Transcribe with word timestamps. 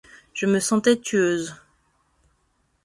Je 0.33 0.47
me 0.47 0.59
sentais 0.59 0.95
tueuse. 0.99 1.53